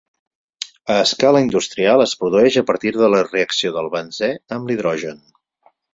[0.93, 5.23] A escala industrial es produeix a partir de la reacció del benzè amb l'hidrogen.